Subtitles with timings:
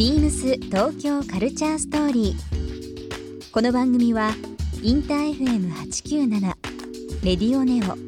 [0.00, 3.50] ビームス東京カルチャーストーリー。
[3.52, 4.30] この番組は
[4.82, 6.40] インター FM897
[7.22, 7.98] レディオネオ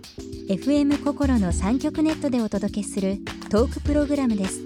[0.50, 3.18] FM 心の三極ネットでお届けする
[3.50, 4.62] トークプログラムです。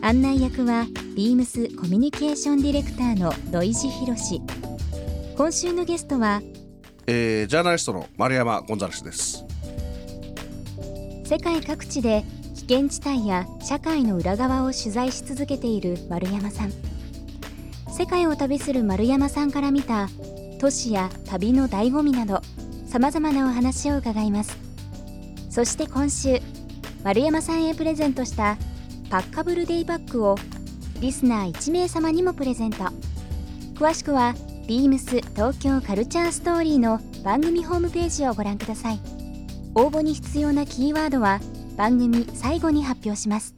[0.00, 4.40] 案内役はビームスコミュニケーションディレクターの土井博志。
[5.36, 6.40] 今週のゲストは
[7.06, 9.44] えージャーナリストの丸山ゴンザレスです。
[11.26, 12.24] 世界各地で
[12.68, 16.72] 危険地帯や社会の裏側を取材し続けている丸山さん。
[17.90, 20.10] 世界を旅する丸山さんから見た
[20.60, 22.42] 都市や旅の醍醐味など
[22.84, 24.58] さまざまなお話を伺います。
[25.48, 26.40] そして今週
[27.02, 28.58] 丸山さんへプレゼントした
[29.08, 30.36] パッカブルデイバッグを
[31.00, 32.84] リスナー1名様にもプレゼント。
[33.76, 34.34] 詳しくは
[34.66, 39.00] ビームス東京カルチャーストーリーの番組ホームページをご覧ください。
[39.74, 41.40] 応募に必要なキーワードは
[41.78, 43.54] 番組最後に発表します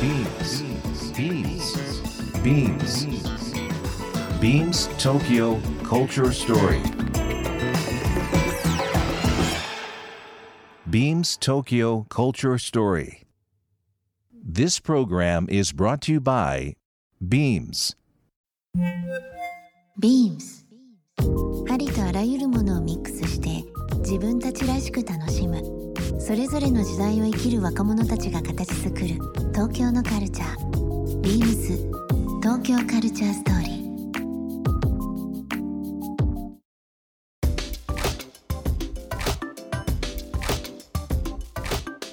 [0.00, 0.62] Beams.
[1.14, 1.94] Beams.
[2.42, 3.06] Beams.
[4.40, 6.82] Beams Tokyo Culture Story.
[10.88, 13.22] Beams Tokyo Culture Story.
[14.32, 16.74] This program is brought to you by
[17.20, 17.96] Beams.
[20.00, 20.64] Beams
[21.70, 23.64] ありとあらゆるものをミックスして
[23.98, 25.83] 自分たちらしく楽しむ
[26.18, 29.06] それぞれの時代を生きる若者たちが形作る
[29.52, 31.20] 東京のカルチャー。
[31.20, 33.74] Beams 東京カルチャーストーリー。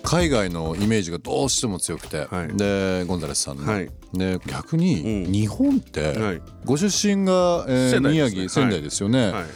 [0.03, 2.57] 海外のイメージがどうしても強くて、はい。
[2.57, 3.89] でゴンザレスさんの、はい。
[4.13, 5.31] で逆にうん。
[5.31, 6.41] 日本って、はい。
[6.65, 8.09] ご出身が、えー仙台ですね。
[8.11, 9.43] 宮城仙台ですよね、はい。
[9.43, 9.47] 例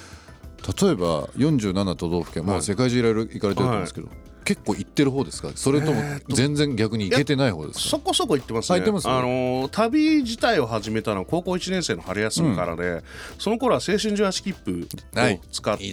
[0.91, 2.63] えば47都道府県、まあ、はい。
[2.63, 4.07] 世界中いろいろ行かれてると思うんですけど、
[4.45, 5.49] 結構行ってる方ですか？
[5.55, 7.89] それとも全然逆に行けてない方ですか？
[7.89, 8.75] そこそこ行ってますね。
[8.75, 9.09] あ行ってます？
[9.09, 13.03] あのー旅自体を始めたのは高校1年生の春休みからで、
[13.39, 14.88] その頃は青春18切符
[15.19, 15.91] はいを使って、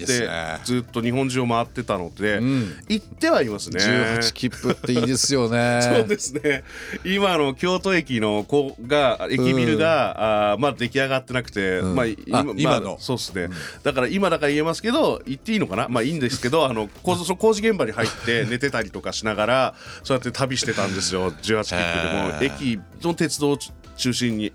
[0.64, 2.74] ずっと日本中を回ってたので、ん。
[2.88, 3.82] 行ってはいますね。
[3.82, 5.80] 18切符っていいですよね。
[5.82, 6.64] そうですね。
[7.04, 11.94] 今の京都駅のこうが駅ビルが、あーまあ出来上がってなくて、ん。
[11.94, 12.06] まあ、
[12.38, 12.90] あま今の？
[12.90, 13.48] まあそうですね、
[13.82, 15.88] だから今だから言えますけど言っていいのかな？
[15.88, 17.32] まあいいんですけどあの工事
[17.66, 21.32] 現場に入って寝てたりとかしながらそうやって旅してたんですよ。
[21.32, 22.48] 18切符で。
[22.48, 23.58] も駅の鉄道を
[23.96, 24.52] 中心に。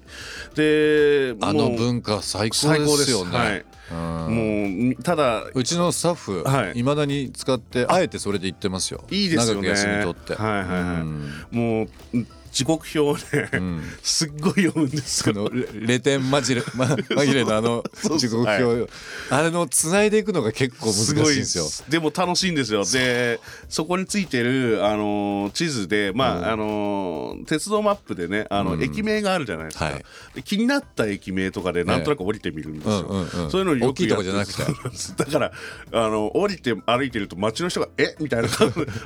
[0.56, 3.38] であの文化最高ですよね。
[3.38, 3.66] はい。
[3.92, 4.88] うん。
[4.90, 6.80] もうただうちのスタッフ、はい。
[6.80, 9.04] いまだに使ってあえてそれで言ってますよ。
[9.10, 9.70] いいですよね。
[9.70, 11.02] 休み取って、はいはいはい。
[11.02, 11.32] うん。
[11.52, 11.88] もう
[12.58, 13.84] 時刻表をね、ん。
[14.02, 17.84] すっごい読むんですけどレレテンマジレ、ま、紛れのあの
[18.18, 18.88] 時刻表、は
[19.30, 21.66] あれの繋いでいくのが結構難しいんですよ。
[21.88, 22.84] でも楽しいんですよ。
[22.84, 26.46] でそこについてる、あのー地図で、まあうん。
[26.46, 28.84] あのー鉄道マップでねあの、うん。
[28.84, 30.04] 駅名があるじゃないですか、はい。
[30.34, 33.52] で気になった駅名とかでなんとなく降りてみるんですよ、うんうんうん。
[33.52, 34.64] そういうのよく大きいとこじゃなくて。
[35.16, 35.52] だから
[35.92, 38.16] あの降りて歩いてると街の人が「え？
[38.20, 38.50] みたいな。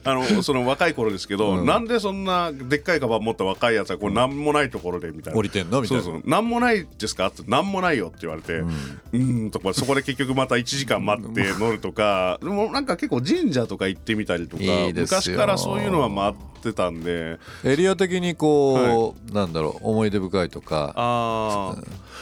[0.05, 1.65] あのその若い頃ですけど、うん。
[1.65, 5.39] なんでそんなでっかいカバン持った若いやつはこうなんもないところでみたいな。
[5.39, 5.81] 降りてんの？
[5.81, 6.03] みたいな。
[6.03, 6.29] そうそう。
[6.29, 7.27] なんもないですか？
[7.27, 14.63] ってなんもないよって言われて うーんとかそこで結局また1時間待って乗るとかでもなんか結構神社とか行ってみたりとか
[14.93, 17.39] 昔からそういうのは待ってたんで。
[17.63, 21.81] エリア的にこう、なんだろう思い出深いとかああ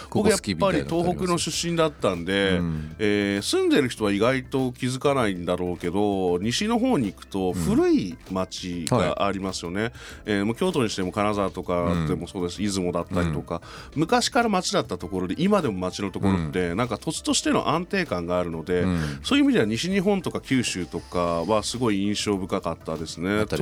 [0.10, 2.96] ここ僕やっぱり東北の出身だったんで、うん。
[3.00, 9.92] えー住んでる人は意外と気づかないんだろうけど西の方に行くと古い町がありますよね、
[10.26, 13.62] えーもう京都にしても金沢とかでもそうです、出雲だったりとか、
[13.96, 19.20] 昔から町だったところで今でも町のところって、なんか土地としての安定感があるので、ん。
[19.24, 23.40] そういう意味では西日本とか九州とかはすごい印象深かったですね。
[23.40, 23.58] あった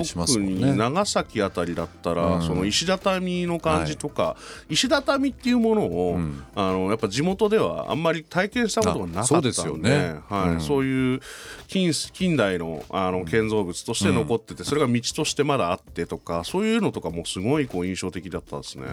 [0.76, 2.42] 長崎あたりだったら、うん。
[2.42, 4.36] その石畳の感じとか、
[4.70, 6.44] 石畳っていうものを、ん。
[6.56, 10.20] あのやっぱ地元ではあんまり体験したことがなかったそうですよね。
[10.30, 10.50] はい。
[10.50, 10.62] うん。
[10.62, 11.22] そういう
[11.68, 18.86] 近近代のあの建造物として残ってて、それが道としてまだあってとかそういうのとかもすごいこう印象的だったですね。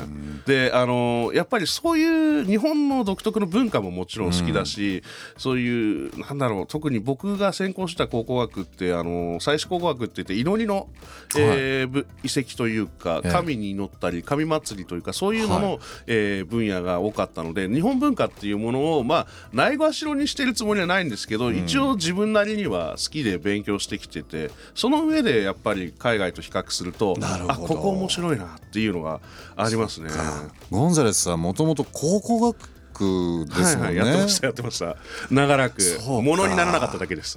[0.46, 5.02] であのやっぱりそういう日本の独特の文化ももちろん好きだし、
[5.36, 10.88] そういうなんだろう特に僕が専攻した考古学ってあの祭祀考古学って言って祈りの、
[11.36, 13.30] えーぶ遺跡というかええ。
[13.30, 27.52] 神に祈ったり神祭りというかそういうのの、えー分野が多かったので日本文化っていうものをまあないがしろにしてるつもりはないんですけど、一応自分なりには好きで勉強してきててその上でやっぱり海外と比較するとなるほど。
[27.52, 29.20] あここ面白いなっていうのが
[29.56, 30.10] ありますね。
[30.70, 34.96] ゴンザレスさんもともと考古学クですもんね、はいはい、やってましたやってました。
[35.30, 35.82] 長らく。
[36.06, 37.36] ものにならなかっただけです。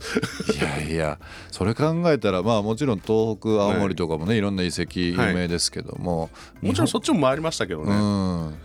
[0.58, 1.20] いやいや
[1.52, 6.30] それ考えたらまあもちろん東北青森とかもね、い、ろんな遺跡有名ですけども、
[6.62, 8.56] もちろんそっちも回りましたけどね、うん。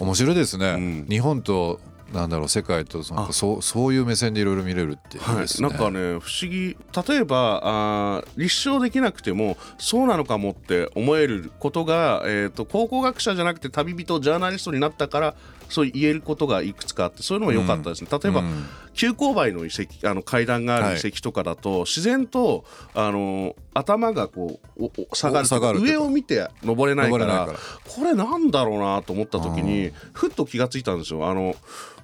[0.00, 1.06] 面白いですね、うん。
[1.08, 1.80] 日本と
[2.12, 3.32] なんだろう世界とそのあ。
[3.32, 6.76] そうそういう目線でいろいろ見れるっていうはい、ですね、なんかね不思議。
[7.08, 15.34] 例えばあー立証できなくてもそうなのかもって思えることが、えー、と考古学者じゃなくて旅人ジャーナリストになったから
[15.70, 18.66] そう言えることがいくつかあってそういうのも良かったですね、例えば、うん。
[18.92, 25.42] 急勾配の遺跡あの階段がある遺跡とかだと、自然とあの頭がこう下が
[25.72, 27.58] る上を見て登れないから登れないから。
[27.84, 31.28] これなんだろうなと思った時にふっと気がついたんですよ。
[31.28, 31.54] あの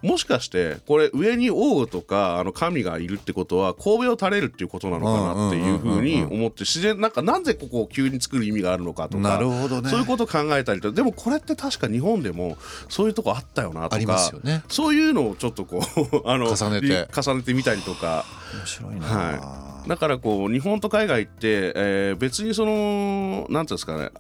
[0.02, 9.90] もしかしてこれ上に王とかあの神がいるってことは神戸を垂れるっていうことなのかなっていうふうに思って自然なんかなんでここを急に作る意味があるのかとかなるほどね。
[9.90, 12.56] そういうことを考えたりとでもこれって確か日本でも
[12.88, 14.62] そういうとこあったよなとかありますよね。
[14.69, 16.87] そういうのをちょっとこう あの重ねて。
[16.87, 18.25] り重ねてみたりとか。
[18.54, 24.10] 面白いな、はだからこう日本と海外って、えー別にそのなんていうんですかね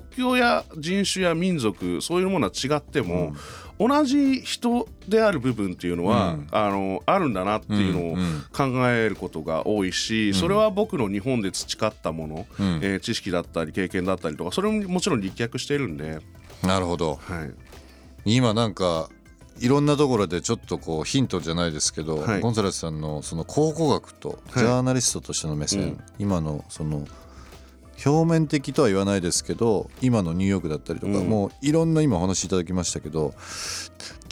[0.00, 3.34] 国境や人種や民族そういうものは違っても、
[3.78, 6.48] 同じ人である部分っていうのは、うん。
[6.50, 12.80] あのあるんだなっていうのをうんうん考えることが多いし、それは僕の日本で培ったもの、うん。
[12.82, 16.20] えー知識だったり経験だったりとかそれももちろん立脚してるんで、
[16.62, 17.18] なるほど。
[17.20, 17.52] はい、
[18.36, 19.08] 今なんか
[19.60, 22.40] いろんなところでちょっとこうヒントじゃないですけど、はい。
[22.40, 26.00] ゴンザレスさんのその考古学とジャーナリストとしての目線、うん。
[26.18, 27.06] 今のその
[28.04, 31.28] 表面的とは言わないですけど今のニューヨークだったりとか、うん。
[31.28, 33.34] もういろんな今お話しいただきましたけど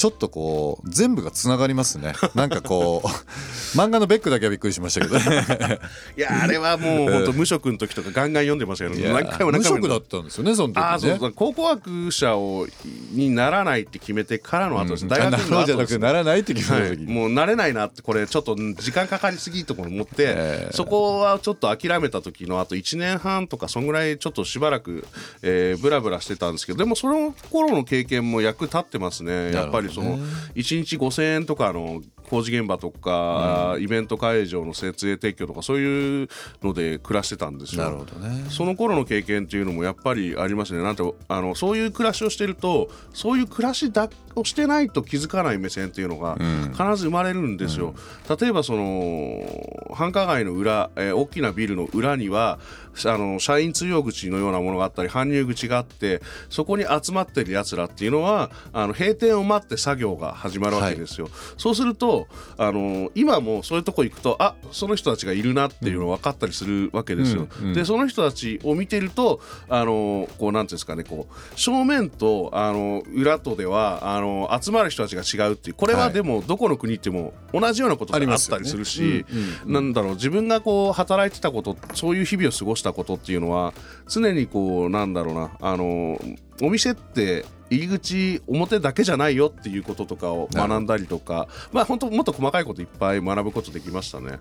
[0.03, 2.15] ちょっとこう全部がつながりますね。
[2.35, 3.09] なんかこう
[3.79, 5.79] 漫画のベックだけはびっくりしましたけどね。
[6.19, 10.99] いやあれはもう本当無職の時とかガンガン読んでましたけど何回も何無回も職だったんですよねその時ね。
[10.99, 11.33] そうそう。
[11.33, 12.67] 考古学者を
[13.13, 15.09] にならないって決めてからの後です、うん。
[15.09, 25.07] 大学なろうじゃなくならないって決めはい、た時、もう慣れないなってこれちょっと時間かかりすぎところ思って、えーそこはちょっと諦めた時のあと1年半とかそんぐらいちょっとしばらく、
[25.43, 29.53] えー、ブラブラしてたんですけどでもその頃の経験も役立ってますね。
[29.53, 30.19] やっぱりその
[30.55, 36.29] 1日5000円とかの工事現場とか、イベント会場の設営撤去とかそういう
[36.63, 37.85] ので暮らしてたんですよ。
[37.85, 40.83] なるほどねその頃の経験っていうのもやっぱりありますね。
[40.83, 46.37] なんてあのそういう暮らしをしてるとそういう暮らしだをしてないと気づかない目線っていうのが
[46.73, 47.95] 必ず生まれるんですよ。
[48.41, 52.59] 例えばその繁華街の裏、えー大きなビルの裏には
[53.07, 61.29] あの社員通用口のようなものがあったり搬入口があってそこに集まってるやつらっていうのはあの閉店を待って作業が始まるわけですよ。
[61.57, 62.29] そうすると
[62.59, 67.49] あの今もそういうとこ行くとあその人たちがいるなっていうの分かったりするわけですよ。
[67.61, 67.75] うんうん。
[67.75, 75.75] でその人たちを見てるとあのこうなんていうんですかねこう正面とあの裏とではあの集まる人たちが違うっていう。
[75.75, 76.13] これははい。
[76.13, 79.73] でもどこの国行っても同じようなことがあったりするし、うんうんうん。
[79.73, 83.73] なんだろう自分がこう働いてたことそういう日々を過ごしたことっていうのは
[84.09, 86.21] 常にこうなんだろうなあの
[86.61, 94.41] お店って入り口表だけじゃないよっていうこととかを学んだりとかまあ本当もっと細かいこといっぱい学ぶことできましたね。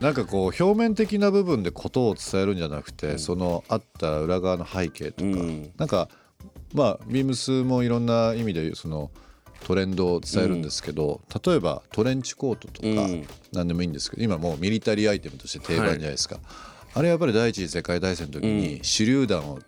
[0.00, 5.70] なんかこう表面的な部分でことを伝えるんじゃなくて、そのあった裏側の背景とか、うん。
[5.78, 6.10] なんか
[6.74, 9.10] まあビームスもいろんな意味でその
[9.64, 13.26] トレンドを伝えるんですけど、例えばトレンチコートとかうん。
[13.54, 16.40] 何でもいいんですけど今もうミリタリーアイテムとして定番じゃないですか、
[16.96, 19.58] あれやっぱり第一次世界大戦の時に手榴弾を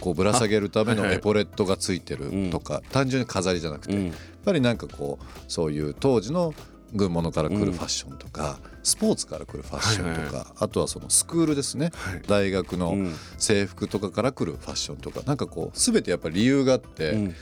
[0.00, 4.06] こうぶら下げるためのエポレットがついてるとか、単純に飾りじゃなくて、うん。
[4.06, 6.54] やっぱりなんかこうそういう当時の
[6.94, 12.22] 軍物から来るファッションとか、スポーツから来るファッションとか、あとはそのスクールですね、はい。
[12.28, 13.14] 大学のうん。
[13.38, 17.34] 制服とかから来るファッションとかなんかこう全てやっぱり理由があって、うん。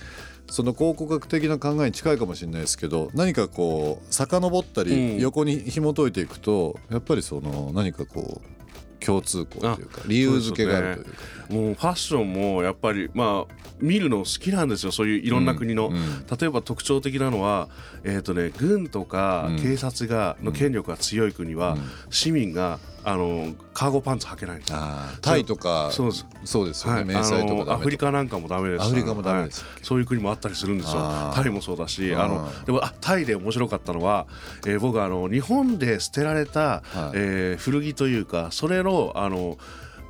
[0.48, 5.20] その考古学的な考えに近いかもしれないですけど何かこう遡ったりうん。
[5.20, 8.55] 横に紐解いていくと、やっぱりその何かこう
[9.04, 11.36] 共通項というかあ理由付けがあるというか。
[11.48, 14.92] もうファッションもやっぱりまあ見るの好きなんですよ。
[14.92, 16.26] そういういろんな国の、うんうん。
[16.26, 17.68] 例えば特徴的なのは、
[18.04, 19.56] えーとね、軍とかうん。
[19.58, 21.82] 警察がの権力が強い国は、うん。
[22.10, 24.72] 市民があのカーゴパンツ履けないんです
[25.20, 26.26] タイとかそうです。
[26.44, 28.84] そうですよね、はい、あ迷彩とかのアフリカなんかもダメです。
[28.84, 29.62] アフリカもダメです。
[29.62, 29.84] はい。
[29.84, 31.32] そういう国もあったりするんですよ。
[31.32, 34.26] タイもそうだしうんあのでもあタイで面白かったのは、
[34.66, 36.82] えー僕あの日本で捨てられた、はい。
[37.14, 39.56] えー古着というかそれのあの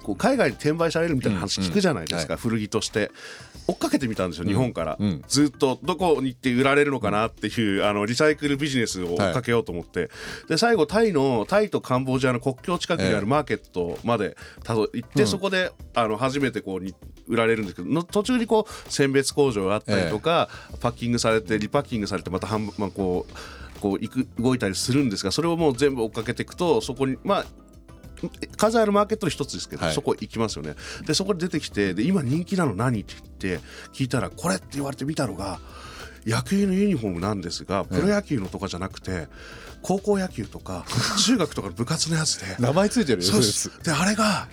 [0.07, 3.11] こう海外に転売されるみたいな話聞くじゃないですか、うん古着として。
[3.69, 5.25] 追っかけてみたんですよ、日本から、うん。
[5.27, 10.09] ずっとどこに行って売られるのかなっていう、あのリサイクルビジネスを追っかけようと思って、
[10.49, 13.21] で最後タイのタイとカンボジアの国境近くにあええ。
[13.21, 15.27] るマーケットまでたど行って、うん。
[15.27, 16.95] そこであの初めてこうに
[17.27, 20.49] 売られるんですけどの途中にこう選別工場があったりとか、
[20.81, 27.47] パッキングされてリパッキングされてまた半分、まあ、こうこう行く動いたりするんですがそれをもう全部追っかけていくとそこにまあ
[28.57, 29.95] 数あるマーケットの一つですけど、はい。
[29.95, 30.75] そこ行きますよね。
[31.07, 35.61] でそこで出てきてで今人気なの何って言って聞いたらこれって言われてみたのが
[36.27, 39.29] 野球のユニフォームなんですがプロ野球のとかじゃなくて
[39.83, 40.85] 高校野球とか
[41.25, 42.57] 中学とかの部活のやつで。
[42.59, 43.71] 名前ついてるよそうです。
[43.83, 44.49] であれが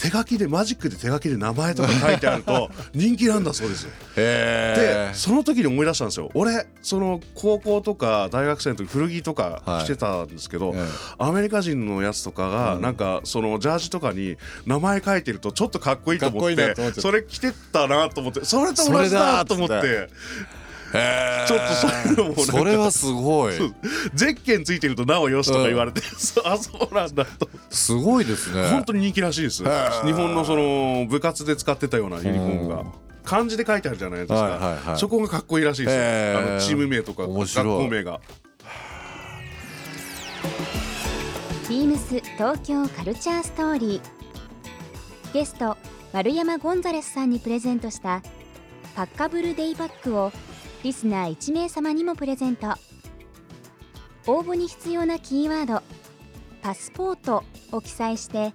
[0.00, 6.30] 手書きでマジックで手書きで名前とか書いてあると 人気なんだそうですでその時に思い出したんですよ。
[6.34, 9.84] 俺その高校とか大学生の時古着とかはい。
[9.84, 10.84] してたんですけど、ええ。
[11.18, 20.08] アメリカ人のやつとかがなんかそのジャージとかに名前書いてるとちょっとかっこいいと思ってそれ着てったなと思ってそれと同じだと思って
[20.92, 23.54] ちょっとそういうのもそれはすごい。
[24.14, 27.48] ゼッケンついてるとなおよしとか言われて、そうあそうなんだと。
[27.70, 28.70] すごいですね。
[28.70, 29.62] 本当に人気らしいです。
[29.62, 32.80] 日本のその部活で使ってたようなユニフォームが。
[32.80, 32.92] うん。
[33.22, 34.98] 漢字で書いてあるじゃないですか、はいはいはい。
[34.98, 37.66] そこがかっこいいらしいですよ、あのチーム名とか学面白い。
[37.84, 38.20] 校名が。
[41.68, 45.32] ビームス東京カルチャーストーリー。
[45.32, 45.76] ゲスト
[46.12, 48.22] 丸山ゴンザレスさんにプレゼントした
[48.96, 50.32] パッカブルデイパックを
[50.82, 52.68] リスナー1名様にもプレゼント。
[54.26, 55.82] 応募に必要なキーワード
[56.62, 58.52] 「パスポート」を記載して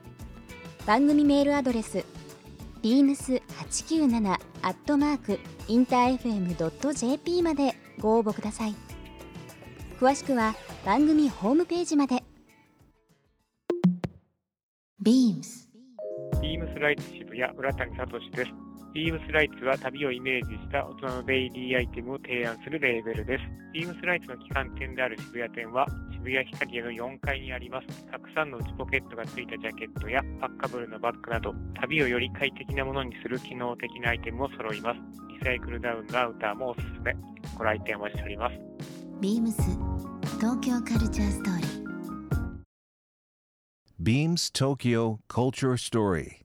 [0.85, 2.05] 番組メールアドレス
[2.81, 8.75] beams897 アットマークインター FM.jp までご応募ください。
[9.99, 10.55] 詳しくは
[10.85, 12.23] 番組ホームページまで。
[15.01, 15.65] BEAMS
[16.41, 18.64] ビームスライツ渋谷浦谷聡です。
[18.95, 23.43] ビームスライツは旅をイメージした大人のデイリーアイテムを提案するレーベルです。
[23.73, 28.05] ビームスライツの旗艦店である渋谷店は渋谷ヒカリエの4階にあります。
[28.09, 34.99] たくさんの内ポケットがついたジャケットやパッカブルのバッグなど旅をより快適なものにする機能的なアイテムも揃います。
[35.27, 37.13] リサイクルダウンのアウターもおすすめ。
[37.57, 38.55] ご来店お待ちしております。
[39.19, 39.51] BEAMS
[40.39, 41.85] 東京カルチャーストーリー
[44.01, 46.44] Beams Tokyo Culture Story.